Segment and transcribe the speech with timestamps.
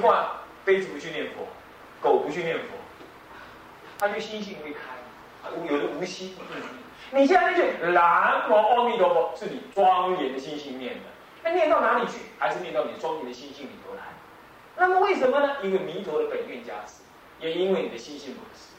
[0.00, 1.46] 话，杯子不去念佛，
[2.00, 2.64] 狗不去念佛，
[3.98, 4.80] 它就心性未开，
[5.68, 6.34] 有的无心。
[7.12, 11.00] 你现在那句南无阿弥陀佛，是你庄严的心性念的，
[11.42, 12.18] 那念到哪里去？
[12.38, 14.02] 还是念到你庄严的心性里头来？
[14.76, 15.56] 那么为什么呢？
[15.62, 17.02] 因为弥陀的本愿加持，
[17.40, 18.70] 也因为你的心性本实。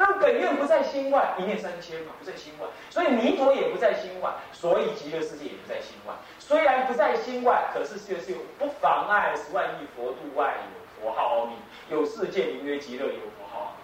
[0.00, 6.14] 那本愿不在心外，一念三千嘛，不在心外，所以弥陀也不在心外，所以极乐世界也不在心外。
[6.38, 11.52] 虽然不在心外，可是却是有不妨碍十万亿佛度外有佛号阿弥，
[11.90, 13.76] 有世界名曰极乐有佛号，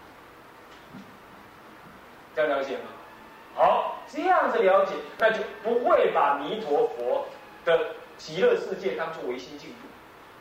[2.36, 2.84] 这样了解吗？
[3.56, 7.26] 好，这样子了解，那就不会把弥陀佛
[7.64, 9.88] 的极乐世界当作唯心净土，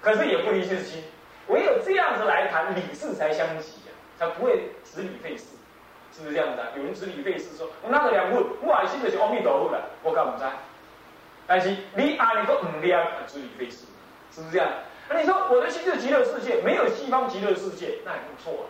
[0.01, 1.03] 可是也不离是心。
[1.47, 5.45] 唯有这样子来谈理事才相及呀，才不会执理费事，
[6.13, 6.67] 是不是这样子啊？
[6.77, 10.45] 有人执理费事说，我那个两问，我爱心就是阿弥陀佛了，我干唔知？
[11.47, 13.85] 但是你阿弥陀唔了，执理费事，
[14.31, 14.69] 是不是这样？
[15.09, 18.67] 那你说我的心是极乐世界，没有西方极乐世界，那也不错。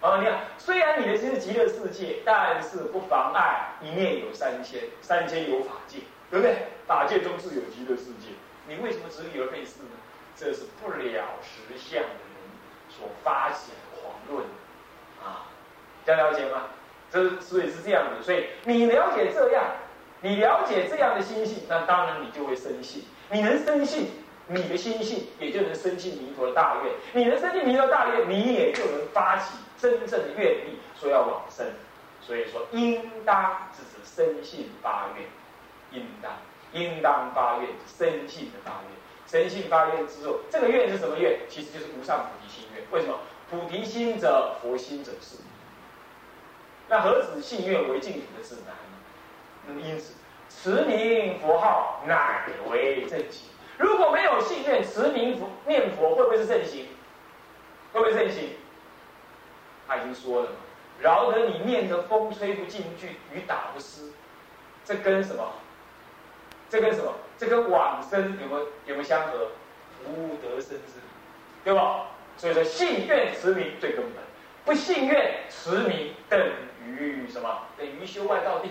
[0.00, 5.98] 啊，啊你看，虽然你的心是极乐世界，但是不妨碍一念有三千，三千有法界，
[6.30, 6.68] 对不对？
[6.86, 8.30] 法界中是有极乐世界，
[8.66, 9.90] 你为什么执理而废事呢？
[10.36, 12.48] 这是不了实相的人
[12.88, 14.46] 所发起的狂论
[15.20, 15.50] 啊，
[16.06, 16.68] 大家了解吗？
[17.10, 19.64] 这所以是这样的，所以你了解这样，
[20.20, 24.08] 你了解这样的心性，那当然你就会生信，你能生信。
[24.50, 31.66] 你的心性也就能生进弥陀的大愿，你能生进弥陀大愿，你也就能发起真正的愿力，说要往生。
[32.22, 35.26] 所以说，应当是指生信发愿，
[36.00, 36.32] 应当
[36.72, 38.90] 应当发愿，生信的发愿。
[39.26, 41.40] 生信发愿之后，这个愿是什么愿？
[41.50, 42.82] 其实就是无上菩提心愿。
[42.90, 43.18] 为什么？
[43.50, 45.36] 菩提心者，佛心者是。
[46.88, 48.74] 那何止信愿为净土的指南？
[49.68, 50.14] 嗯，因此，
[50.48, 53.48] 持名佛号乃为正行。
[53.76, 56.86] 如果没有信愿持名佛念佛，会不会是正行？
[57.92, 58.50] 会不会正行？
[59.86, 60.56] 他已经说了嘛，
[61.00, 64.10] 饶得你念得风吹不进去，雨打不湿。
[64.84, 65.52] 这跟什么？
[66.70, 67.14] 这跟什么？
[67.36, 69.48] 这跟往生有没有有没有相合？
[70.06, 71.08] 无得生之理，
[71.64, 72.06] 对吧？
[72.36, 74.22] 所以说信愿持名最根本，
[74.64, 76.40] 不信愿持名等
[76.88, 77.62] 于什么？
[77.76, 78.70] 等于修外道地。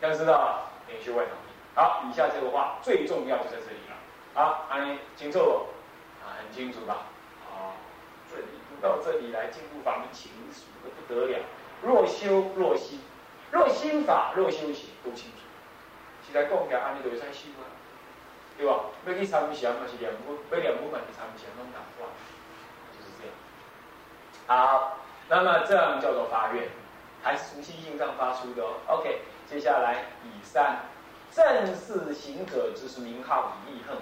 [0.00, 1.30] 要知道啊，等于修外道。
[1.74, 3.96] 好，以下这个话最重要就在这里了。
[4.34, 5.38] 好，阿你清楚
[6.20, 7.06] 啊，很清楚吧？
[7.48, 7.72] 啊，
[8.30, 8.46] 这里
[8.80, 11.38] 到这里来，进入法门情熟的不得了。
[11.82, 13.00] 若修若心，
[13.50, 15.38] 若心法若修行，都清楚。
[16.24, 17.64] 现在讲起来，安尼就会使修啊，
[18.58, 18.84] 对吧？
[19.06, 22.06] 要去参禅嘛是两部，要两分嘛是参禅，拢难话，
[22.92, 23.34] 就是这样。
[24.46, 24.98] 好，
[25.28, 26.68] 那么这样叫做发愿，
[27.22, 28.74] 还是从心性上发出的哦。
[28.88, 30.76] OK，接下来以上。
[31.34, 33.96] 正是行者之是名号以立恨。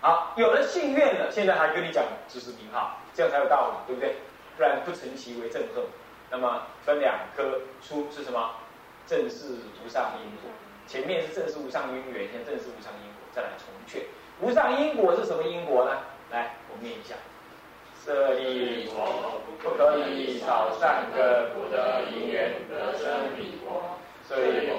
[0.00, 4.16] 好，有了信愿了，现在还跟你讲只是名号，这样才有道理，对不对？
[4.56, 5.84] 不然不成其为正恨。
[6.28, 8.50] 那么分两科，出是什么？
[9.06, 9.44] 正是
[9.84, 10.50] 无上因果。
[10.88, 14.02] 前面是正是无上因缘，现在正是无上因果，再来重劝。
[14.40, 16.00] 无上因果是什么因果呢？
[16.32, 17.14] 来，我念一下：
[18.06, 18.94] 舍利弗，
[19.60, 23.98] 不可以少善根，不得因缘得生彼国。
[24.22, 24.70] 所以。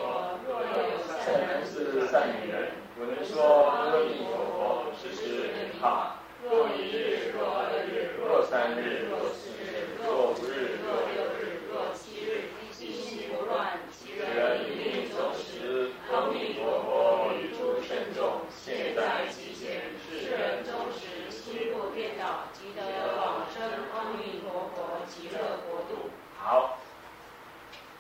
[1.26, 1.36] 诚
[1.66, 6.16] 是善人，闻说阿弥陀佛，时时念号。
[6.42, 22.82] 若一日，若二日，若三日，若四日，若五日，若六日，若七日，心心不乱，其人一命终时，阿弥陀佛与诸圣众现在其前，世人终时心不颠倒，即得
[23.18, 23.62] 往生
[23.94, 26.10] 阿弥陀佛极乐国度。
[26.40, 26.78] 好，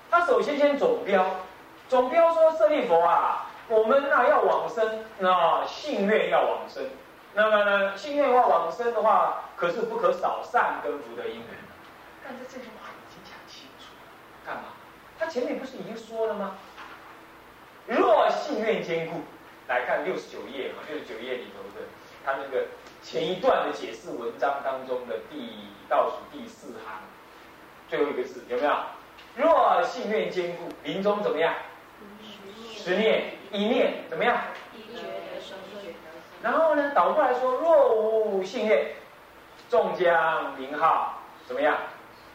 [0.09, 1.25] 他首先先总标。
[1.89, 6.83] 总标说：“舍利佛啊，我们呢要往生，那信愿要往生。
[7.33, 11.47] 那么呢，信愿要往生的话，可是不可少善根福德因缘。
[12.23, 14.63] 但是这句话已经讲清楚了，干嘛？
[15.17, 16.55] 他前面不是已经说了吗？
[17.87, 19.21] 若信愿坚固，
[19.67, 21.87] 来看六十九页嘛，六十九页里头的
[22.23, 22.67] 他那个
[23.01, 27.01] 前一段的解释文章当中的第倒数第四行
[27.89, 28.73] 最后一个字有没有？
[29.35, 31.53] 若信愿坚固，临终怎么样？”
[32.75, 34.37] 十念一念怎么样？
[36.43, 38.93] 然后呢，倒过来说，若无信愿，
[39.69, 41.77] 众将名号怎么样？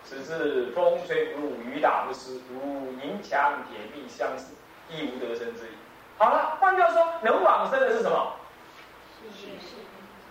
[0.04, 4.52] 此次风吹不入，雨打不湿，如银墙铁壁相似，
[4.90, 5.70] 亦无得生之意。
[6.18, 8.34] 好了，换句话说，能往生的是什么？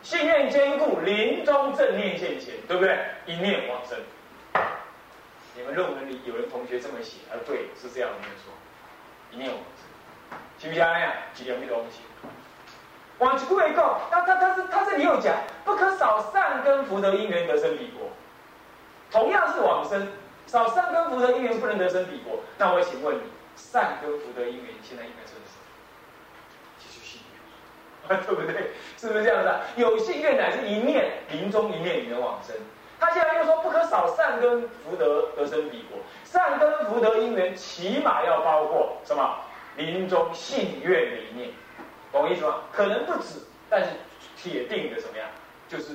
[0.03, 3.00] 信愿坚固，临终正念现前，对不对？
[3.25, 3.98] 一念往生。
[5.56, 8.53] 你们论文里有人同学这么写，啊，对，是这样没有错，
[9.31, 10.39] 一念往生。
[10.59, 11.00] 是不是啊？
[11.00, 11.13] 样？
[11.33, 12.01] 几两米东西？
[13.21, 18.09] 往句话讲，他他他是他这里又讲，不可少善根福德因缘得生彼国。
[19.12, 20.07] 同样是往生，
[20.47, 22.39] 少善根福德因缘不能得生彼国。
[22.57, 23.21] 那我请问你，
[23.56, 25.45] 善根福德因缘现在应该是什么？
[26.79, 27.21] 继续信
[28.09, 28.71] 愿，对不对？
[28.97, 29.51] 是不是这样子？
[29.75, 32.56] 有信愿乃是一念临终一念你能往生。
[33.00, 36.00] 他现在又说不可少善根福德得生彼国。
[36.24, 39.35] 善根福德因缘起码要包括什么？
[39.77, 41.50] 临终信愿理念，
[42.12, 42.62] 懂我意思吗？
[42.72, 43.92] 可能不止，但是
[44.36, 45.28] 铁定的怎么样？
[45.68, 45.94] 就是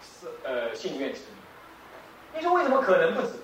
[0.00, 1.34] 是呃信愿之名。
[2.34, 3.34] 你说为什么可能不止？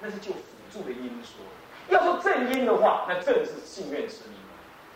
[0.00, 1.44] 那是就辅助的因说。
[1.88, 4.38] 要说正因的话，那正是信愿之名，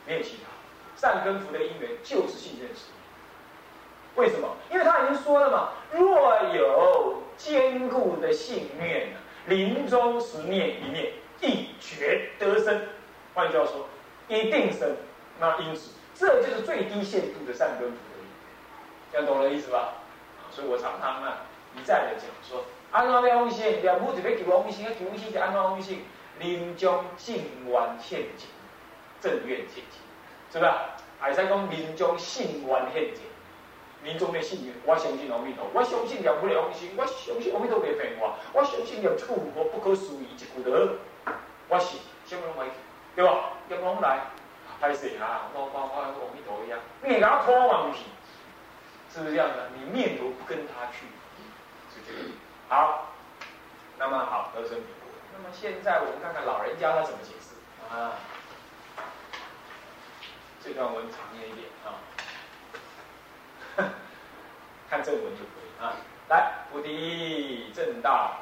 [0.06, 0.50] 没有其他。
[0.96, 4.14] 善根福德因缘就是信愿之名。
[4.16, 4.48] 为什么？
[4.70, 12.82] 因为他已经说了嘛，若有坚固的信念呢，临终时念一念，一决得生。
[13.34, 13.88] 换句话说，
[14.28, 14.96] 一定生。
[15.40, 18.22] 那因此，这就是最低限度的善根福德。
[19.12, 19.94] 这样懂了意思吧？
[20.50, 21.38] 所以我常常啊
[21.76, 23.80] 一再的讲说，安怎要往生？
[23.82, 25.96] 念佛就要求往生，求往生就安怎往生？
[26.38, 28.48] 临终静愿现前，
[29.20, 30.00] 正愿现前，
[30.52, 30.70] 是不是？
[31.20, 33.22] 还是讲临终信愿现前？
[34.04, 40.98] 临终的信愿，我相信阿弥陀，我相信念佛的往生，我相信阿弥陀袂骗我，我相信念处佛不可思议一句得，
[41.68, 42.66] 我信，什么拢会。
[43.16, 43.52] 对吧？
[43.68, 44.22] 要拢来，
[44.84, 45.48] 拍死啊！
[45.54, 48.00] 我我我阿弥陀一样，你给他拖往去，
[49.10, 49.70] 是不是这样的？
[49.78, 51.06] 你面都不跟他去，
[51.88, 52.28] 是这个。
[52.68, 53.08] 好，
[53.96, 55.08] 那么好，得生彼国。
[55.32, 57.56] 那么现在我们看看老人家他怎么解释
[57.96, 58.12] 啊？
[60.62, 61.96] 这段文长念一点啊，
[64.90, 65.96] 看正文就可以啊。
[66.28, 68.36] 来，菩提正道，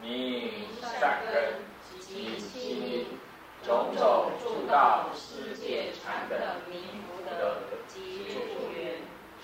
[0.00, 1.54] 明善根，
[1.90, 3.18] 积清。
[3.64, 6.38] 种种助道世界禅等
[6.68, 8.96] 名福德及助缘，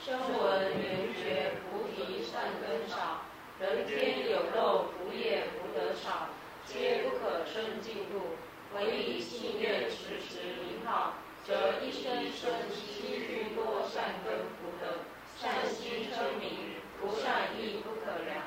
[0.04, 3.22] 声闻缘觉菩提善根少，
[3.58, 6.28] 人天有漏福业福德少，
[6.66, 8.36] 皆不可生净土。
[8.76, 15.00] 唯以信愿持持名号，则一生生悉具多善根福德，
[15.40, 18.44] 善心称名，不善亦不可量，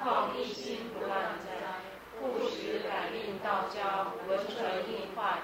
[0.00, 1.77] 况一心不乱哉？
[2.20, 4.58] 不时感应道交，文成
[4.90, 5.38] 应坏，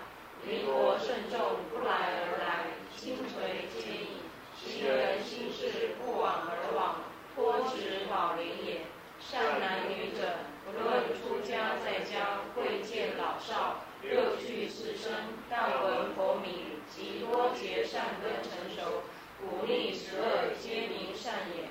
[0.44, 2.67] 灵活慎重，不来而来，
[2.97, 4.19] 心垂皆矣。
[4.56, 6.97] 行人心事，不往而往，
[7.35, 8.81] 托植宝莲也。
[9.21, 15.12] 善男女者，不论出家在家，贵贱老少，六趣四生，
[15.49, 19.05] 但闻佛名，即多结善根成熟，
[19.38, 21.70] 鼓励十恶皆名善也。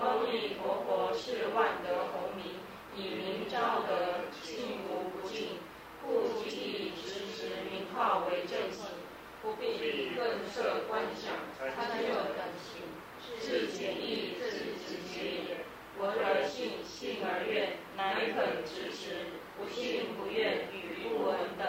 [0.00, 2.54] 阿弥陀佛是万德洪名。
[2.96, 5.58] 以名昭德，信无不尽，
[6.04, 8.86] 故集体持持名号为正行，
[9.42, 12.82] 不必更设观想，参就等行，
[13.40, 15.58] 是简易自直接也。
[16.00, 21.66] 闻而信，信而愿，乃肯执持；不信不愿，与不闻等，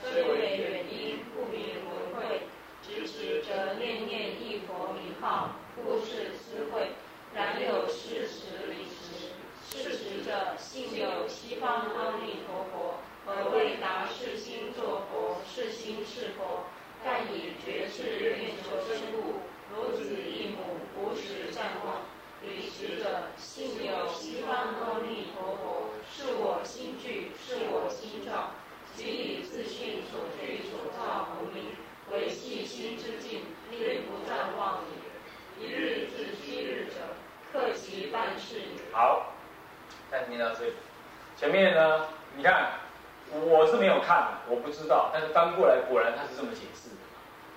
[0.00, 2.42] 虽为远因，不明文会。
[2.86, 6.92] 执持则念念一佛名号，故是思会。
[7.34, 9.33] 然有事实离时。
[9.76, 12.94] 是实者，信有西方阿弥陀佛，
[13.26, 16.62] 而为达世心作佛，是心是佛，
[17.04, 19.42] 但以觉智愿求生故，
[19.74, 22.06] 如子一母，无时暂忘。
[22.40, 28.54] 彼时者，信有西方阿弥陀佛，是我心具，是我心照，
[28.94, 31.74] 即以自信所具所造无名，
[32.12, 35.66] 为细心之境，令不暂忘也。
[35.66, 37.16] 一日至七日者，
[37.52, 38.92] 克其办事也。
[38.92, 39.34] 好。
[40.14, 40.72] 看念到这里，
[41.36, 42.06] 前面呢？
[42.36, 42.68] 你看，
[43.32, 45.10] 我是没有看，我不知道。
[45.12, 46.96] 但是翻过来，果然他是这么解释的。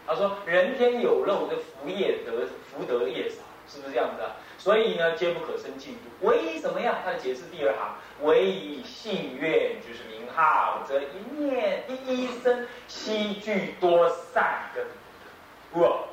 [0.08, 4.32] 他说：“人天有漏的福业得福德业少，是不是这样子啊？
[4.58, 6.28] 所以呢，皆不可生净土。
[6.28, 6.96] 唯一怎么样？
[7.04, 15.80] 他的解释第二行：唯以信愿，就是名号，则一念一一生，悉具多善根福德。
[15.80, 16.08] 我，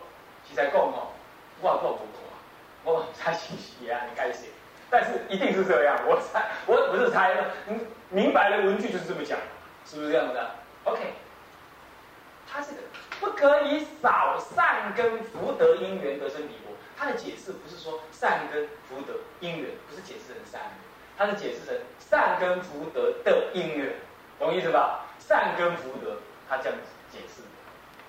[0.47, 1.09] 其在讲哦，
[1.63, 2.37] 我讲不错啊，
[2.85, 4.49] 我他信息啊，你该写。
[4.95, 9.37] 但是一定是这样，我猜，我不是猜的，嗯，明白了文句就是这么讲，
[9.85, 10.51] 是不是这样的
[10.85, 11.01] ？OK，
[12.47, 12.77] 他这个
[13.19, 20.61] 不可以少善根福德因缘得生彼国，他的解释不是说善根福德因缘，不是解释成善，
[21.19, 23.95] 他是解释成善根福德的因缘，
[24.39, 25.07] 懂意思吧？
[25.19, 26.79] 善根福德，他这样
[27.11, 27.43] 解释，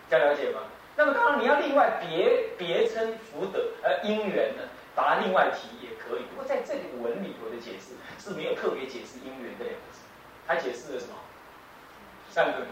[0.08, 0.60] 这样了解吗？
[0.96, 4.62] 那么当然你要另外别别称福德呃因缘呢？
[4.96, 10.00] 答另外提也可以，不过在这个文里头的解释是没有特别解释因缘这两个字，
[10.48, 11.14] 它解释了什么？
[12.32, 12.66] 善根，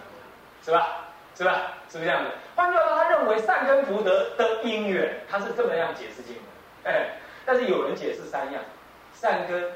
[0.64, 1.10] 是吧？
[1.36, 1.74] 是吧？
[1.90, 2.30] 是不是这样子？
[2.56, 6.44] 换句话说，他认为善根福德的因缘，他是这么样解释经文。
[6.86, 8.64] 哎，但是有人解释三样：
[9.14, 9.72] 善根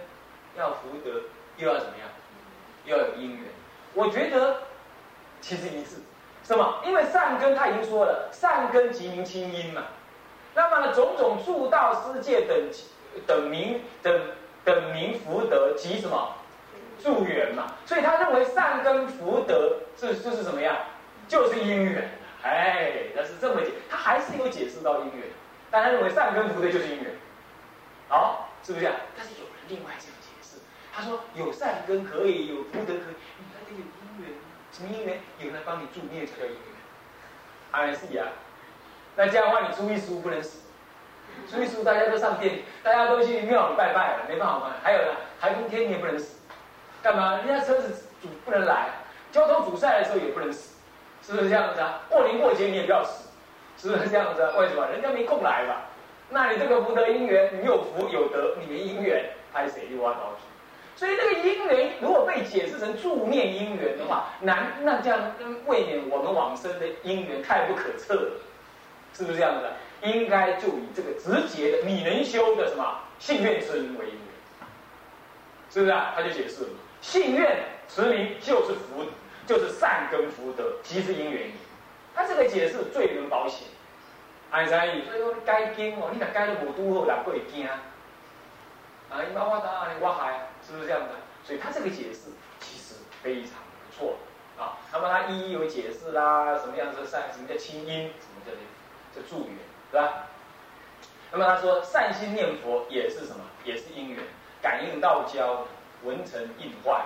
[0.56, 1.22] 要福德，
[1.58, 2.08] 又要怎么样？
[2.86, 3.46] 又要有因缘。
[3.94, 4.62] 我觉得
[5.42, 5.98] 其实一致。
[6.44, 6.82] 什么？
[6.86, 9.84] 因为善根他已经说了，善根即名清音嘛。
[10.58, 12.58] 那么呢，种种助道世界等
[13.28, 14.20] 等名等
[14.66, 16.34] 等名福德及什么
[17.00, 17.74] 助缘嘛。
[17.86, 20.76] 所以他认为善根福德是就是什么样？
[21.28, 22.10] 就是因缘。
[22.42, 25.28] 哎，那是这么解，他还是有解释到因缘，
[25.70, 27.14] 但他认为善根福德就是因缘。
[28.10, 29.00] 好，是不是这样？
[29.16, 30.58] 但是有人另外这样解释，
[30.92, 34.34] 他说有善根可以，有福德可以，你还得有因缘。
[34.72, 35.20] 什么因缘？
[35.38, 36.58] 有人帮你助念才叫因缘。
[37.70, 38.26] 还是呀？
[39.18, 40.60] 那这样的话，你初一十五不能死。
[41.50, 44.76] 初一十五大家都上殿，大家都去庙里拜拜了，没办法嘛。
[44.84, 45.08] 还有呢，
[45.42, 46.36] 台风天你也不能死，
[47.02, 47.38] 干嘛？
[47.38, 48.90] 人家车子阻不能来，
[49.32, 50.76] 交通阻塞的时候也不能死。
[51.24, 52.04] 是不是这样子啊？
[52.10, 53.30] 过年过节你也不要死，
[53.78, 54.54] 是不是这样子啊？
[54.60, 54.88] 为什么？
[54.92, 55.76] 人家没空来嘛。
[56.30, 60.46] 那你这个福德因缘，你有福有德，你没因缘，拍谁又挖刀子？
[60.96, 65.20] 所以这个因缘如果被解释成助念因缘的话，难那这样
[65.66, 68.32] 未免我们往生的因缘太不可测了，
[69.18, 69.74] 是不是这样子的？
[70.10, 74.14] 应该就以这个直接的你能修的什么信愿持名为因，
[75.72, 76.14] 是不是啊？
[76.16, 76.70] 他就解释了，
[77.02, 79.04] 信愿持名就是福。
[79.48, 81.50] 就是善根福德，即是因缘
[82.14, 83.66] 他这个解释最能保险。
[84.52, 85.06] 安在意？
[85.06, 87.66] 所以说你改经哦，你若改都无拄好，人会惊。
[87.66, 87.80] 啊，
[89.26, 91.16] 你把我当我害，是不是这样子？
[91.46, 92.28] 所以他这个解释
[92.60, 93.54] 其实非常
[93.88, 94.18] 不错
[94.60, 94.76] 啊。
[94.92, 97.32] 那么他一一有解释啦，什么样子善？
[97.32, 98.12] 什么叫清音？
[98.20, 98.52] 什么叫
[99.18, 99.58] 叫助缘？
[99.92, 100.28] 是吧？
[101.32, 103.44] 那么他说善心念佛也是什么？
[103.64, 104.24] 也是因缘，
[104.62, 105.66] 感应道交，
[106.04, 107.02] 文成印坏。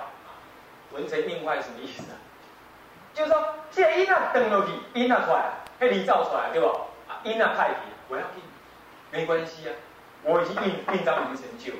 [0.92, 2.20] 文成印坏什么意思啊？
[3.14, 6.68] 就是说，现在因啊登落去，因啊出来，被你造出来，对不？
[6.68, 7.78] 啊，因啊太平，
[8.10, 8.44] 我要印，
[9.10, 9.74] 没关系啊，
[10.24, 11.80] 我已经印印章已经成就了。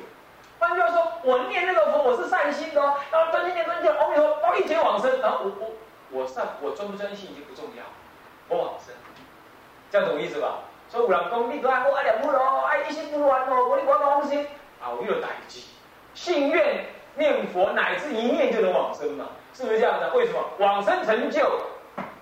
[0.58, 7.84] 换句话说，我念那个佛，我是善心的哦，然后专心念专心念，阿弥陀佛，到一劫往生，然后我我我善，我专不专心已经不重要，
[8.48, 8.94] 我往生，
[9.92, 10.60] 这样懂意思吧？
[10.88, 14.42] 所以有人讲，你都爱我爱念佛咯，爱一心不乱哦，我你我往生，
[14.80, 15.60] 啊，我有代志，
[16.14, 19.26] 信愿念佛，乃至一念就能往生嘛。
[19.52, 20.14] 是不是这样的？
[20.14, 21.60] 为什么往生成就，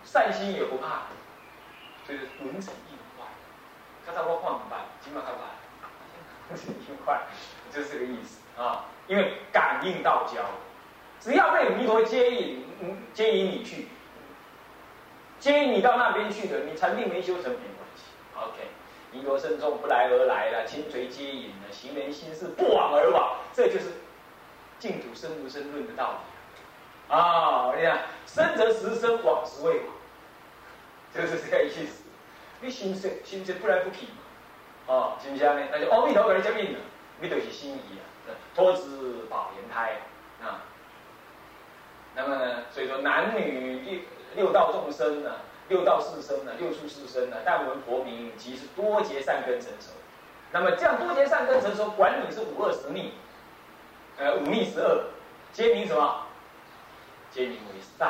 [0.03, 1.03] 善心也不怕，
[2.05, 3.25] 所以文成印坏。
[4.05, 5.47] 看到我换办，起码看办，
[6.49, 7.21] 文成印坏，
[7.73, 8.87] 就是这个意思啊。
[9.07, 10.43] 因为感应道交，
[11.21, 12.67] 只要被弥陀接引，
[13.15, 13.87] 接引你去，
[15.41, 18.05] 接引你到那边去的，你禅定没修成没关系。
[18.37, 18.69] OK，
[19.11, 23.87] 弥陀圣众不来而来了，轻垂接引了，行人心事不往而往，这就是
[24.79, 27.15] 净土生不生论的道理。
[27.15, 29.87] 啊，你看，生则时生，往时未往，
[31.15, 32.05] 就是这个意思。
[32.61, 34.23] 你心生心生不来不去嘛，
[34.87, 35.63] 哦，是不是呢？
[35.73, 36.79] 那就阿弥陀佛来接引了，
[37.19, 39.97] 你就是心仪啊，托之保莲胎
[40.43, 40.61] 啊。
[42.15, 44.01] 那么呢，所以说男女六
[44.35, 45.31] 六道众生呢，
[45.69, 49.91] 六道四生呢，六处四生呢，但闻佛名即是多劫善根成熟。
[50.53, 53.15] 那么这样多劫善根成熟，管你是五二十逆，
[54.19, 55.05] 呃，五逆十二，
[55.53, 56.27] 皆名什么？
[57.31, 58.09] 皆名为善，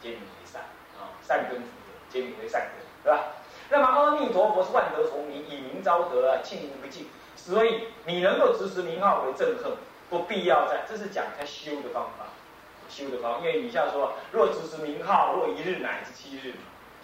[0.00, 0.62] 皆名为善
[0.98, 2.70] 啊，善根福德，皆名为善根，
[3.02, 3.24] 对吧？
[3.68, 7.08] 那么阿弥陀佛是万德从名，以名招德啊，庆无不敬。
[7.34, 9.72] 所以你能够执持名号为正恨，
[10.08, 12.26] 不必要在，这是讲他修的方法，
[12.88, 13.38] 修的方法。
[13.40, 16.54] 因为以下说，若执持名号，若一日乃至七日，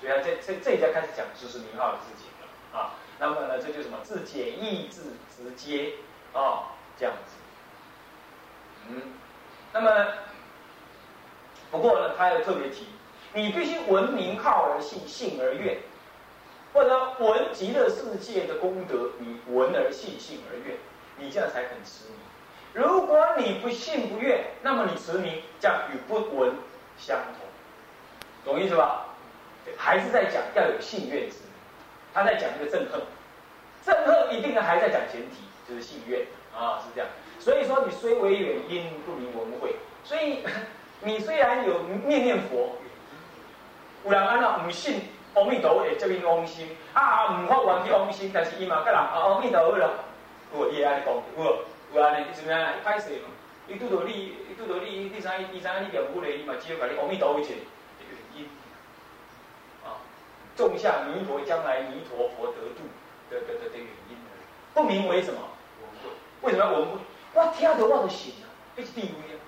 [0.00, 2.94] 所以这这这一家开始讲执持名号的事情了啊。
[3.18, 3.98] 那么呢，这就什么？
[4.02, 5.02] 自简易志
[5.36, 5.92] 直接
[6.32, 7.34] 啊，这样子。
[8.88, 9.02] 嗯，
[9.72, 10.06] 那么。
[11.70, 12.84] 不过呢，他要特别提，
[13.32, 15.78] 你必须闻名号而信，信而愿，
[16.74, 20.76] 或者闻极乐世界的功德，你闻而信，信而愿，
[21.16, 22.18] 你这样才肯持名。
[22.72, 26.52] 如果你不信不愿，那么你持名将与不闻
[26.98, 29.06] 相同，懂意思吧？
[29.76, 31.52] 还是在讲要有信愿之名，
[32.12, 33.00] 他在讲一个正恨，
[33.84, 36.20] 正恨一定还在讲前提，就是信愿
[36.56, 37.10] 啊，是这样。
[37.38, 40.44] 所以说你虽为远因，不明文会，所以。
[41.04, 42.76] 你虽然有念念佛，
[44.04, 45.00] 有人安那唔信
[45.34, 49.90] 阿弥陀佛会接引往生，啊唔发愿去往生，但是伊嘛甲人啊阿弥陀佛咯，
[50.54, 51.58] 有伊安尼讲，有
[51.94, 52.74] 有安尼，是咩啊？
[52.84, 53.28] 歹势嘛，
[53.68, 58.48] 伊拄到你，你拄到你，你知你知影你念佛咧，伊嘛只有甲你阿弥陀佛一个原因，
[59.84, 60.00] 啊，
[60.56, 62.88] 种下弥陀将来弥陀佛得度
[63.30, 64.16] 的的的的原因
[64.72, 65.40] 不明为什么？
[66.40, 66.98] 为什么要文会？
[67.34, 69.38] 我听到我就信啊，这是地位啊。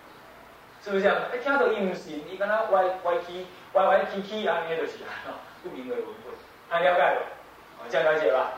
[0.82, 1.16] 是不是这样？
[1.34, 6.30] 一听到伊唔信，伊敢若歪歪去歪歪曲曲啊，那都是啊，不明为文慧，
[6.68, 7.88] 啊，了解不？
[7.90, 8.52] 这样了解吧。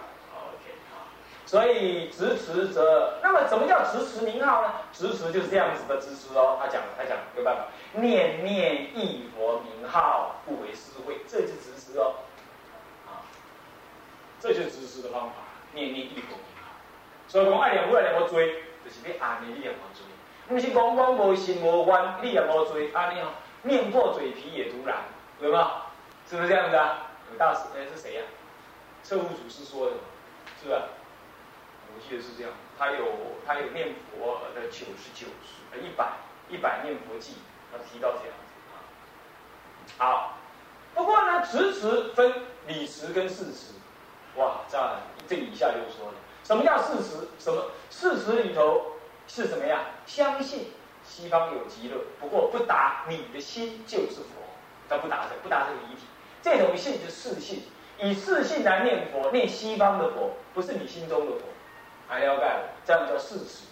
[1.47, 4.75] 所以执持者，那么怎么叫执持名号呢？
[4.93, 6.59] 执持就是这样子的执持哦。
[6.61, 12.17] 他讲，他讲有办法，念念一佛名号，不为私会，这就是执持哦。
[13.07, 13.23] 啊，
[14.41, 15.35] 这就是执持的方法，
[15.73, 16.75] 念念一佛名号。
[17.29, 18.53] 所以讲爱念佛爱念佛追，
[18.85, 20.05] 就是你安尼你念佛追，
[20.49, 23.29] 不是讲讲无心无愿，你也无追，安尼哦。
[23.63, 24.97] 面破嘴皮也突然，
[25.41, 25.65] 有没有？
[26.29, 27.07] 是不是这样子啊？
[27.31, 28.23] 有大师哎，是谁呀？
[29.05, 29.93] 测悟祖师说的，
[30.61, 30.83] 是吧？
[31.97, 32.53] 我记得是这样。
[32.79, 33.07] 他有
[33.47, 36.13] 他有念佛的九十九十呃一百
[36.51, 37.37] 一百念佛记，
[37.73, 38.77] 他提到这样子啊。
[39.97, 40.37] 好，
[40.95, 42.35] 不过呢，持持分
[42.67, 43.73] 理持跟事实。
[44.37, 47.29] 哇，这样这以下就说了，什么叫事实？
[47.39, 48.93] 什么事实里头
[49.27, 49.87] 是什么呀？
[50.05, 50.73] 相信。
[51.09, 54.43] 西方有极乐，不过不达你的心就是佛，
[54.89, 56.03] 他不达这不达这个疑体，
[56.43, 57.63] 这种信是世信，
[58.01, 61.43] 以世信来念佛，念西方的佛，不是你心中的佛，
[62.09, 63.67] 还了解了，这样叫事实，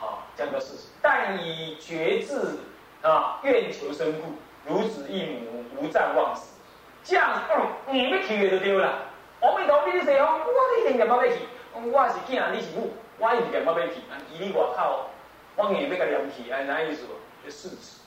[0.00, 0.88] 啊，这样叫事实。
[1.02, 2.58] 但以觉智
[3.02, 4.34] 啊，愿求生故，
[4.66, 6.54] 如子一母，无暂忘死，
[7.04, 9.06] 这样，嗯，你要去就丢了。
[9.40, 11.38] 阿弥陀佛，你说哦，我一定点要去，
[11.74, 13.94] 我是囝，你是母，我一定点要去，
[14.32, 15.10] 以你外口。
[15.56, 17.02] 我硬要甲念起，哎，哪意思？
[17.44, 17.98] 就事实。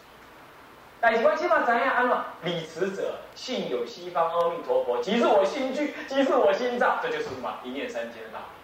[1.01, 2.27] 但是我起码知影安嘛？
[2.43, 7.53] 理持者信有西方阿弥陀佛，即是我心具，即是我心造，这就是什么？
[7.63, 8.60] 一念三千的道理，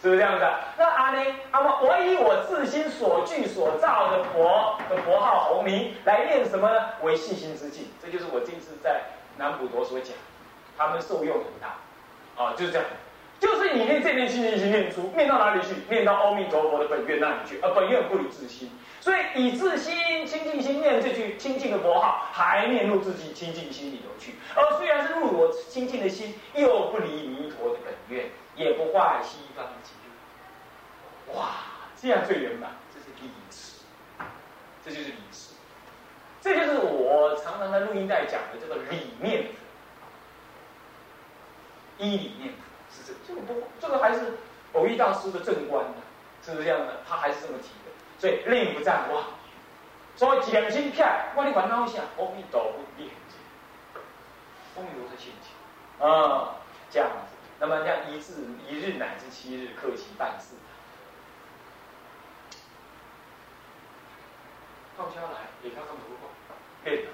[0.00, 0.46] 是不是这样子？
[0.78, 1.80] 那阿尼，那么？
[1.82, 6.90] 我以我自心所具所造的佛的佛号红名来念什么呢？
[7.02, 7.88] 为信心之境。
[8.00, 9.00] 这就是我这次在
[9.36, 10.14] 南普陀所讲，
[10.76, 12.86] 他们受用很大，啊，就是这样。
[13.68, 15.74] 就是你念这念心念心念出，念到哪里去？
[15.90, 17.60] 念到阿弥陀佛的本愿那里去。
[17.60, 24.36] 而本愿不离自心，所以以自心清净心念这句清净的佛号，还念入自己清净心里头去。
[24.54, 29.92] 而虽然是入我清净的心，又不离弥陀的本愿，也不坏西方的极
[31.28, 31.38] 乐。
[31.38, 31.50] 哇，
[32.00, 33.80] 这样最圆满，这是理持，
[34.82, 35.50] 这就是理持，
[36.40, 39.44] 这就是我常常在录音带讲的这个理念，
[41.98, 42.54] 一理念
[43.26, 44.38] 这个不，这个还是
[44.72, 45.94] 偶遇大师的正观呢，
[46.42, 47.00] 是不是这样的？
[47.08, 49.24] 他还是这么提的，所以令不占哇。
[50.16, 53.38] 所以减心片，我你烦恼一下，阿弥陀佛念经，
[54.76, 56.56] 阿弥陀佛现前啊，
[56.90, 57.36] 这样子。
[57.60, 58.32] 那么这样一至
[58.68, 60.54] 一日乃至七日，克其办事。
[64.96, 66.28] 到家来，给他看图画，
[66.84, 67.06] 对，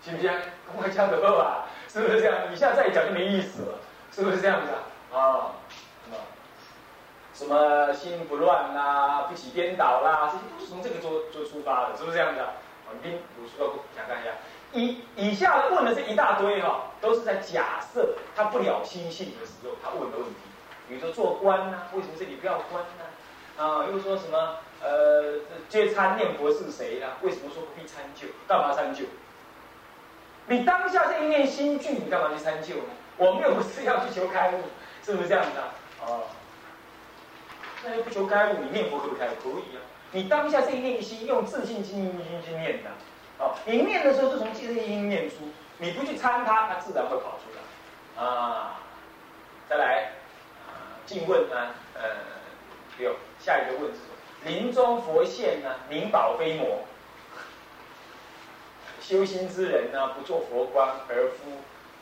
[0.00, 0.30] 行不行？
[0.76, 2.52] 快讲得好啊，是不是这样？
[2.52, 3.78] 以下再讲就没意思了，
[4.12, 4.78] 是不是这样子啊？
[5.12, 5.56] 啊，
[6.04, 6.16] 什么
[7.34, 12.54] 什么心不乱啦，不起颠倒啦，这些都是从这个做做出发的，是不是这样的？
[12.88, 14.30] 我们听鲁叔要讲看一下，
[14.72, 20.40] 以以下问的是一大堆哈，都是在假设他不了心性的时候，他问的问题。
[20.88, 23.04] 比如说做官呐，为什么这里不要官呢？
[23.58, 27.16] 啊，又说什么呃，接参念佛是谁啦？
[27.22, 28.28] 为什么说不必参就？
[28.46, 29.04] 干嘛参就？
[30.46, 32.94] 你当下这一念心具，你干嘛去参就呢？
[33.16, 34.60] 我们又不是要去求开悟。
[35.06, 35.70] 是不是这样子啊？
[36.04, 36.24] 哦，
[37.84, 39.28] 那又不求开悟，你念佛可不可以？
[39.40, 39.78] 可以啊！
[40.10, 42.90] 你当下这一念心，用自信心心去念的，
[43.38, 45.36] 哦，你念的时候是从自信心念出，
[45.78, 48.20] 你不去参它，它自然会跑出来。
[48.20, 48.80] 啊，
[49.68, 50.10] 再来，
[51.06, 51.54] 静问呢？
[51.94, 52.02] 呃，
[52.98, 54.00] 有下一个问是：
[54.42, 55.72] 临终佛现呢？
[55.88, 56.80] 灵宝非魔，
[59.00, 61.52] 修心之人呢，不做佛光而夫，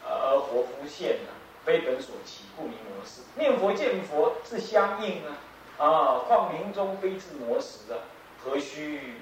[0.09, 1.34] 而活夫现呢？
[1.65, 3.23] 非本所起，故名魔事。
[3.37, 5.33] 念佛见佛是相应啊，
[5.79, 8.05] 啊，况临终非自魔时啊，
[8.43, 9.15] 何须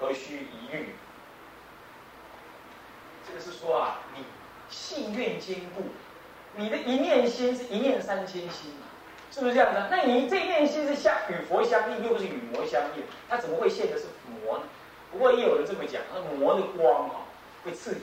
[0.00, 0.94] 何须一遇？
[3.26, 4.24] 这个是说啊，你
[4.68, 5.84] 信愿坚固，
[6.56, 8.86] 你的一念心是一念三千心嘛，
[9.30, 9.80] 是不是这样子？
[9.90, 14.64] 那你这一念心是相与佛相应，又不是与魔相应，它怎么会现的是魔呢？
[15.12, 17.16] 不过也有人这么讲，那魔的光啊
[17.64, 18.00] 会刺眼，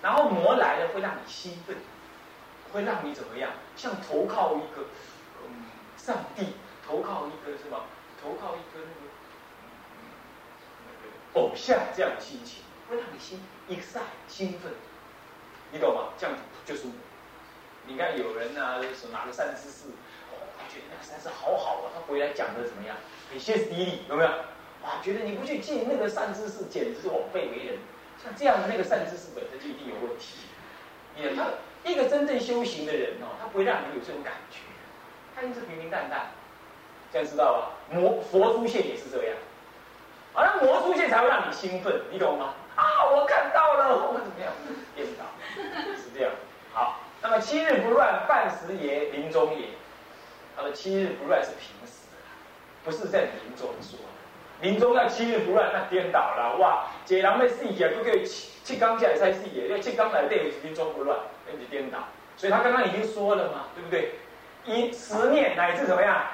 [0.00, 1.76] 然后魔来了会让你兴奋。
[2.74, 3.52] 会让你怎么样？
[3.76, 4.88] 像投靠一个
[5.46, 5.64] 嗯
[5.96, 7.84] 上帝，投靠一个什么？
[8.20, 8.82] 投靠一个
[10.84, 10.90] 那
[11.38, 14.72] 个偶像这样的心情，会让你心一赛兴奋，
[15.70, 16.08] 你懂吗？
[16.18, 16.88] 这样就是，
[17.86, 19.86] 你看有人啊，是哪个善知识，
[20.32, 22.96] 哦，他觉得那个善知识好好啊，他回来讲的怎么样？
[23.30, 24.30] 很歇斯底里，有没有？
[24.82, 27.78] 哇，觉得你不去敬那个善知识，简直是枉费为人。
[28.20, 30.48] 像这样的那个善知识本身就一定有问题，
[31.16, 31.46] 也他。
[31.84, 34.58] 一个真正修行的人哦，他不会让你有这种感觉，
[35.34, 36.28] 他一定是平平淡淡，
[37.12, 37.70] 这样知道吧？
[37.94, 39.36] 魔佛出现也是这样，
[40.32, 42.54] 好像魔出现才会让你兴奋，你懂吗？
[42.74, 44.52] 啊，我看到了，我怎么样
[44.96, 45.24] 颠倒？
[45.96, 46.32] 是这样。
[46.72, 47.00] 好？
[47.22, 49.68] 那么七日不乱，半时也，临终也。
[50.56, 52.06] 他说七日不乱是平时，
[52.84, 53.98] 不是在临终说。
[54.60, 56.86] 临终要七日不乱，那颠倒了哇！
[57.04, 58.24] 解人的死也不可以
[58.64, 61.98] 七七刚起来才死也，因为七刚来对临终不乱，那就颠倒。
[62.36, 64.14] 所以他刚刚已经说了嘛，对不对？
[64.64, 66.24] 一十念乃至怎么样？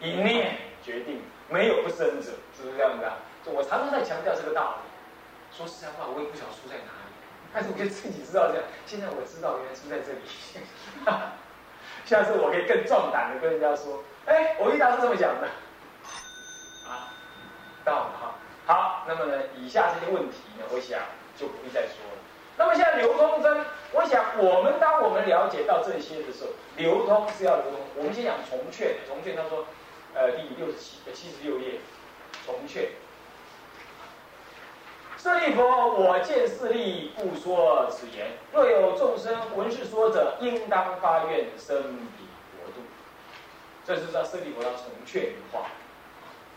[0.00, 3.16] 一念决定，没有不生者，是不是这样子啊？
[3.46, 5.56] 我常常在强调这个道理。
[5.56, 7.12] 说实在话，我也不晓得输在哪里，
[7.54, 8.64] 但是我就自己知道这样。
[8.84, 10.20] 现在我知道原来输在这里。
[12.04, 15.46] 下次我可以更壮胆的跟人家说：“哎，我遇到是这么讲的。”
[16.90, 17.14] 啊，
[17.84, 18.34] 到了哈，
[18.66, 19.04] 好。
[19.06, 20.98] 那么呢，以下这些问题呢，我想
[21.36, 22.18] 就不会再说了。
[22.56, 27.80] 那么现在流通针，我想我们当我们了解到这些的时候，流通是要流通。
[27.96, 29.66] 我们先讲重劝，重劝他说，
[30.14, 31.80] 呃，第六十七、七十六页，
[32.44, 32.88] 重劝。
[35.16, 38.32] 舍利弗，我见势利，故说此言。
[38.52, 41.76] 若有众生闻是说者，应当发愿生
[42.18, 42.26] 彼
[42.58, 42.82] 国度。
[43.86, 45.68] 这是在舍利弗他重劝的话，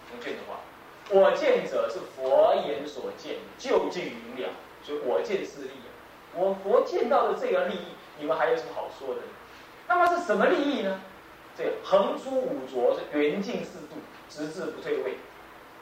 [0.10, 0.60] 重劝的话。
[1.10, 4.04] 我见者是佛言所见，究竟
[4.36, 4.50] 明了。
[4.84, 5.82] 所以我见是利益，
[6.34, 7.88] 我佛见到的这个利益，
[8.20, 9.22] 你们还有什么好说的？
[9.88, 11.00] 那么是什么利益呢？
[11.58, 13.96] 这个横出五浊是圆净四度，
[14.30, 15.18] 直至不退位，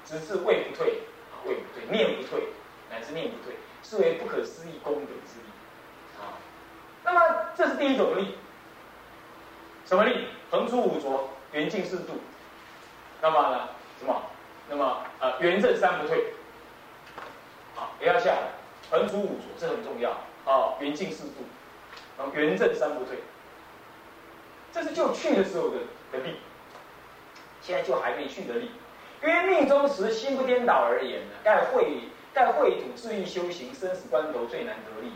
[0.05, 1.01] 直至位不退，
[1.45, 2.43] 位不退，念不退。
[2.91, 5.49] 乃至念不退，是为不可思议功德之力
[6.21, 6.37] 啊。
[7.03, 8.35] 那么这是第一种力，
[9.83, 10.27] 什么力？
[10.51, 12.13] 横出五浊，圆净四度。
[13.19, 13.69] 那么呢？
[13.99, 14.21] 什么？
[14.69, 16.33] 那么呃，圆正三不退。
[17.75, 18.51] 好，不要下来，
[18.89, 20.11] 横出五浊，这很重要
[20.45, 20.75] 啊。
[20.79, 21.43] 圆净四度，
[22.17, 23.17] 然后圆正三不退，
[24.71, 25.77] 这是就去的时候的
[26.11, 26.37] 的力。
[27.61, 28.71] 现在就还没去的力，
[29.21, 32.09] 因为命中时心不颠倒而言呢，盖会。
[32.33, 35.11] 在秽土自欲修行，生死关头最难得力。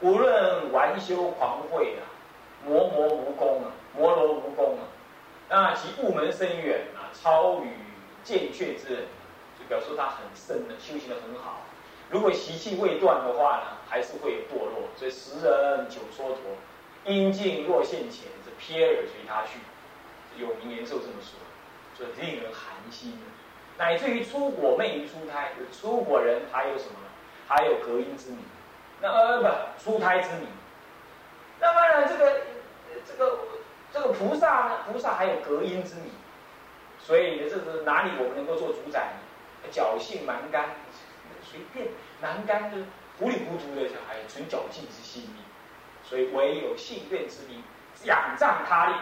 [0.00, 2.06] 无论玩修狂慧啊，
[2.64, 4.86] 磨磨无功啊，磨罗无功啊，
[5.48, 7.70] 那其悟门深远啊，超于
[8.24, 9.04] 见确之人，
[9.58, 11.60] 就表示他很深的修行的很好。
[12.10, 14.88] 如果习气未断的话呢，还是会有堕落。
[14.96, 16.36] 所以十人九蹉跎，
[17.04, 19.58] 阴尽若现前，是瞥耳随他去。
[20.36, 21.38] 有名言寿这么说，
[21.96, 23.18] 所以令人寒心。
[23.78, 27.08] 乃至于出果昧于出胎，出果人还有什么呢？
[27.46, 28.38] 还有隔音之名，
[29.00, 30.48] 那呃不出胎之名。
[31.60, 32.40] 那么呢，这个
[33.06, 33.38] 这个
[33.92, 36.10] 这个菩萨呢，菩萨还有隔音之名。
[37.06, 39.70] 所以，这是哪里我们能够做主宰呢？
[39.70, 40.70] 侥幸蛮干，
[41.42, 41.88] 随便
[42.20, 42.78] 蛮干的
[43.18, 45.40] 糊里糊涂的小孩存侥幸之心力。
[46.02, 47.62] 所以唯有信愿之名，
[48.04, 48.94] 仰仗他力，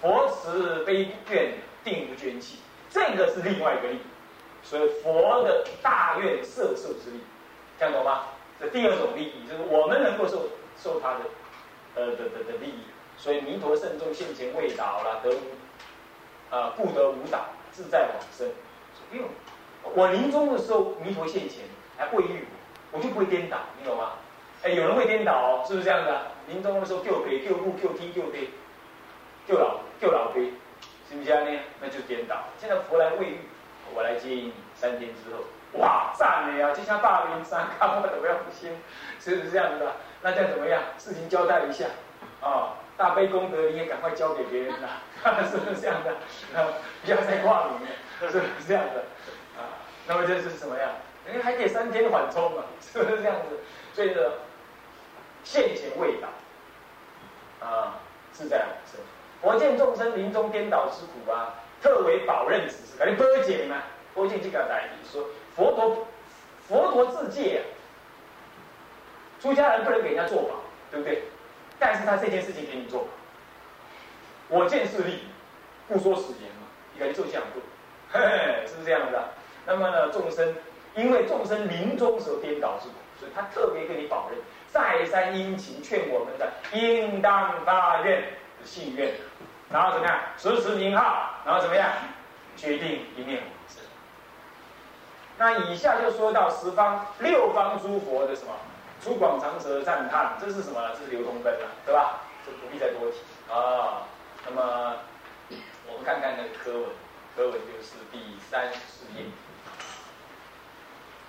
[0.00, 3.98] 佛慈悲愿定无捐弃，这个是另外一个力。
[4.62, 7.20] 所以佛的大愿摄受之力，
[7.78, 8.26] 这样懂吗？
[8.60, 11.20] 这第二种利益就是我们能够受受他的，
[11.94, 12.82] 呃的的的利益。
[13.16, 15.40] 所以弥陀圣众现前未倒了，得无
[16.50, 18.48] 啊不得无倒，自在往生。
[19.10, 19.28] 不用，
[19.94, 21.60] 我临终的时候弥陀现前
[21.98, 22.46] 来慰喻
[22.92, 24.12] 我，我就不会颠倒，你懂吗？
[24.62, 26.26] 哎，有人会颠倒，是不是这样的？
[26.48, 28.50] 临终的时候救北救父救天救地
[29.46, 30.50] 救老救老爹，
[31.08, 31.60] 是不是这样呢？
[31.80, 32.44] 那就颠倒。
[32.58, 33.38] 现在佛来慰喻。
[33.94, 36.74] 我来接应你，三天之后，哇，赞了呀！
[36.74, 38.70] 就像大云山， 看我怎么样心，
[39.18, 39.92] 是不是这样子的？
[40.20, 40.82] 那这样怎么样？
[40.98, 41.86] 事情交代一下，
[42.42, 45.00] 啊，大悲功德你也赶快交给别人啦，
[45.50, 46.10] 是不是这样的？
[46.60, 46.68] 啊，
[47.04, 47.88] 不要再挂名了，
[48.30, 49.00] 是不是这样的？
[49.56, 50.90] 啊，那么这是什么样？
[51.24, 53.60] 人还可以三天缓冲嘛，是不是这样子？
[53.94, 54.20] 所以呢，
[55.44, 56.28] 现前未倒，
[57.66, 57.94] 啊，
[58.32, 59.00] 自在往生。
[59.40, 61.54] 佛见众生临终颠倒之苦啊。
[61.80, 63.76] 特为宝任此事，赶紧波解嘛，
[64.12, 66.08] 波解这个代理说佛陀，
[66.66, 67.62] 佛陀自戒啊，
[69.40, 70.56] 出家人不能给人家做法，
[70.90, 71.22] 对不对？
[71.78, 73.06] 但是他这件事情给你做，
[74.48, 75.24] 我见势利，
[75.86, 77.62] 不说时言嘛，你赶紧做这样做，
[78.10, 79.28] 嘿嘿，是不是这样的？
[79.66, 80.54] 那么呢，众生
[80.94, 84.38] 因为众生临终时候颠倒之苦，所以他特别跟你保证，
[84.68, 89.14] 再三殷勤劝我们的，应当发愿的信愿。
[89.70, 90.18] 然后怎么样？
[90.38, 91.90] 时时名号，然后怎么样？
[92.56, 93.82] 决定一念往生。
[95.36, 98.52] 那以下就说到十方六方诸佛的什么
[99.02, 100.80] 出广长舌赞叹，这是什么？
[100.98, 102.20] 这是流通分了，对吧？
[102.44, 103.18] 这不必再多提
[103.52, 104.06] 啊。
[104.44, 104.96] 那么
[105.86, 106.88] 我们看看那个科文，
[107.36, 109.24] 科文就是第三十四页。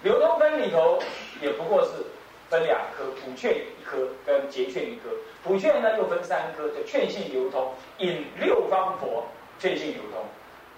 [0.02, 1.00] 流通分里头
[1.42, 2.06] 也不过是
[2.50, 5.10] 分两科，补劝一科跟结劝一科。
[5.44, 9.26] 普劝呢又分三科，叫劝性流通，引六方佛
[9.60, 10.26] 劝性流通，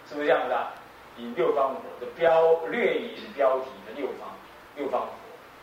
[0.09, 0.73] 是不是这样子啊？
[1.17, 4.29] 引六方佛的标略引标题的六方
[4.75, 5.13] 六方佛，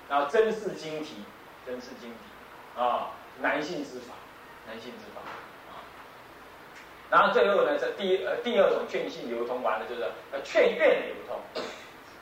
[0.09, 1.25] 然后真是经体，
[1.67, 4.15] 真是经体啊，男性之法，
[4.67, 5.21] 男性之法
[5.71, 5.85] 啊。
[7.11, 11.63] 然后最后呢，这第呃第二种劝性流通完了，就是呃劝愿流通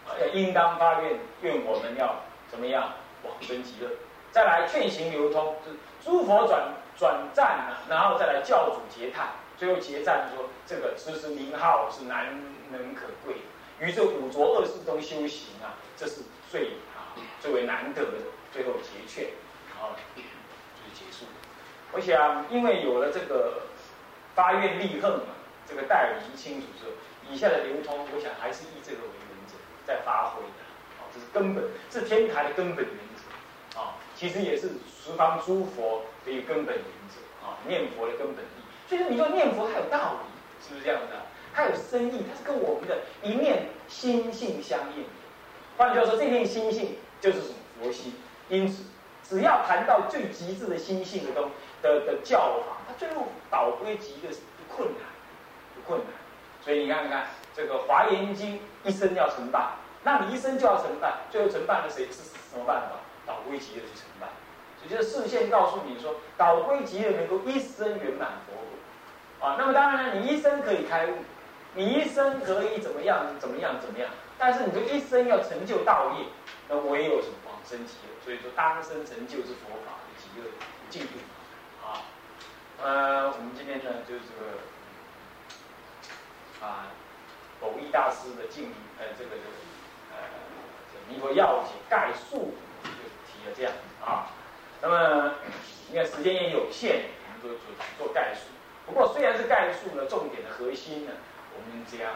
[0.06, 3.90] 啊，要应当发愿，愿我们要怎么样往生极乐。
[4.32, 13.36] 再来劝行流通，就是诸佛转转赞啊，然后再来教主结叹，最后结赞说这个此时名号是难能可贵，
[13.80, 16.72] 于这五浊恶世中修行啊，这是最
[17.40, 18.12] 最为难得的。
[18.52, 19.24] 最后结劝，
[19.68, 20.24] 然后就是
[20.94, 21.26] 结束。
[21.92, 23.64] 我想，因为有了这个
[24.34, 25.36] 发愿立恨嘛，
[25.68, 26.92] 这个代理清楚之后，
[27.28, 30.64] 以下的流通，我想还是以这个为原则在发挥的。
[30.96, 33.78] 啊，这是根本，是天台的根本原则。
[33.78, 37.46] 啊，其实也是十方诸佛的一个根本原则。
[37.46, 38.88] 啊，念佛的根本意。
[38.88, 41.26] 所以说，你说念佛它有道理，是不是这样的？
[41.52, 45.04] 它有深意，它是跟我们的一念心性相应。
[45.76, 47.40] 换句话说，这念心性就是？
[47.78, 48.14] 佛心。
[48.48, 48.84] 因此，
[49.22, 51.50] 只要谈到最极致的心性的东
[51.82, 55.02] 的的教法，它最后导归极的不困难，
[55.86, 56.08] 困难。
[56.64, 62.96] 所以你看看这个《华严经》，一生要成办，那你一生就要成办，最后成办了谁是什么办法？
[63.26, 64.30] 导归极的去成办。
[64.78, 69.46] 所以就是视线告诉你说，导归极的能够一生圆满佛果。
[69.48, 71.14] 啊，那么当然了，你一生可以开悟，
[71.76, 76.24] 你一生可以怎么样怎么样怎么样，但是你这一生要成就道业，
[76.68, 77.34] 那唯有什么？
[77.46, 80.50] 往生极乐，所以说当生成就是佛法的极乐
[80.88, 81.18] 进步
[81.84, 82.02] 啊。
[82.82, 84.32] 呃，我们今天呢就是这
[86.64, 86.86] 个啊，
[87.60, 89.42] 宝义大师的敬呃这个这个
[90.12, 90.16] 呃
[91.12, 92.54] 《弥陀要解概述》
[92.86, 92.90] 就
[93.26, 93.72] 提了这样
[94.04, 94.30] 啊。
[94.80, 95.34] 那么
[95.92, 98.42] 因为时间也有限，我们就做做概述。
[98.86, 101.12] 不过虽然是概述呢，重点的核心呢，
[101.56, 102.12] 我们这样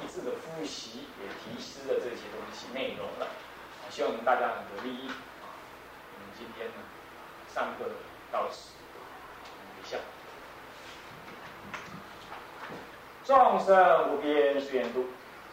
[0.00, 3.26] 一致的复习也提示了这些东西内容了。
[3.90, 5.50] 希望大家能够利益啊！
[6.14, 6.74] 我们今天呢，
[7.52, 7.86] 上课
[8.30, 8.72] 到此
[9.76, 9.96] 为下。
[13.24, 15.06] 众生无边誓愿度，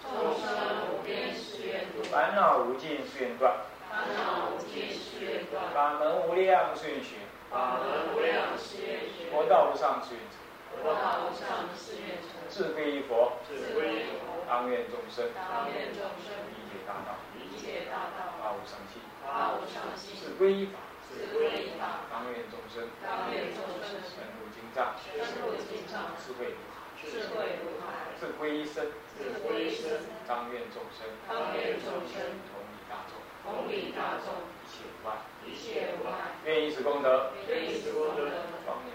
[0.04, 0.46] 众生
[0.92, 3.56] 无边誓愿度；烦恼无尽誓愿断，
[3.90, 7.16] 烦恼无尽誓愿断；法门无量誓愿学，
[7.50, 10.38] 法门无量誓愿学；佛道无上誓愿成，
[10.82, 17.16] 佛道无上誓愿成；智归佛，智归佛；当愿众生，当愿众生，理解大道。
[17.36, 38.30] 一切大道，发无上心，发无上心，是皈依法，是皈依法，当愿众生，当愿众生，深入经藏，深入经藏，智慧如海，智慧如海，是皈依身，是皈依身，当愿众生，当愿众生，同理大众，同理大众，一切无碍，一切无碍，愿以此功德，愿以此功德，
[38.66, 38.95] 庄严